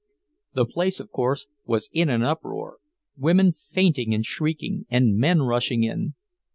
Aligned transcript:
The 0.55 0.65
place, 0.65 0.99
of 0.99 1.11
course, 1.11 1.45
was 1.63 1.87
in 1.93 2.09
an 2.09 2.23
uproar; 2.23 2.79
women 3.17 3.53
fainting 3.71 4.15
and 4.15 4.25
shrieking, 4.25 4.87
and 4.89 5.15
men 5.15 5.43
rushing 5.43 5.83
in. 5.83 6.15